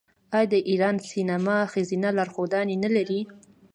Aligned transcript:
آیا 0.37 0.49
د 0.53 0.55
ایران 0.69 0.95
سینما 1.11 1.57
ښځینه 1.73 2.09
لارښودانې 2.17 2.75
نلري؟ 2.83 3.21